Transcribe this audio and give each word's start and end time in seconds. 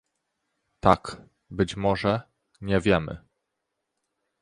"Tak, 0.79 1.21
być 1.49 1.77
może, 1.77 2.21
nie 2.61 2.79
wiemy" 2.79 3.17